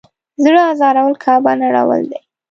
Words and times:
زړه 0.43 0.61
ازارول 0.71 1.15
کعبه 1.23 1.51
نړول 1.63 2.01
دی. 2.11 2.21